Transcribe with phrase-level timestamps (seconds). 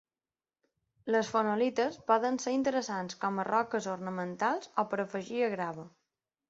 [1.15, 5.91] Les fonolites poden ser interessants com a roques ornamentals o per afegir a grava.